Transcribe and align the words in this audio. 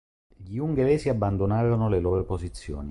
Gli 0.35 0.57
Ungheresi 0.57 1.09
abbandonarono 1.09 1.87
le 1.87 1.99
loro 1.99 2.23
posizioni. 2.25 2.79